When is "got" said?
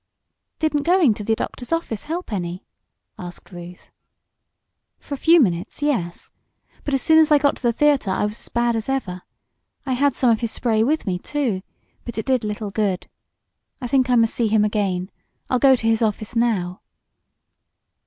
7.37-7.57